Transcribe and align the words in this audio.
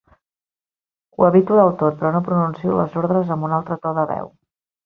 Ho 1.17 1.27
evito 1.27 1.59
del 1.59 1.69
tot, 1.83 1.99
però 1.99 2.13
no 2.15 2.23
pronuncio 2.31 2.81
les 2.81 2.99
ordres 3.05 3.33
amb 3.37 3.49
un 3.51 3.57
altre 3.59 3.81
to 3.85 3.97
de 4.01 4.11
veu. 4.15 4.35